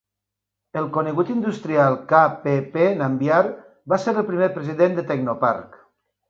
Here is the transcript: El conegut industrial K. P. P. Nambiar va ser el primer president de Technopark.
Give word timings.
El 0.79 0.85
conegut 0.93 1.27
industrial 1.33 1.97
K. 2.11 2.21
P. 2.45 2.55
P. 2.77 2.87
Nambiar 3.03 3.43
va 3.95 4.01
ser 4.07 4.15
el 4.15 4.27
primer 4.31 4.49
president 4.57 4.99
de 5.01 5.05
Technopark. 5.13 5.79